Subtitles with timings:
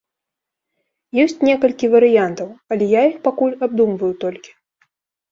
[1.23, 4.51] Ёсць некалькі варыянтаў, але я іх пакуль абдумваю толькі.